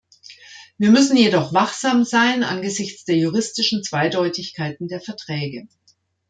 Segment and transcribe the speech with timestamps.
[0.79, 5.67] Wir müssen jedoch wachsam sein angesichts der juristischen Zweideutigkeiten der Verträge.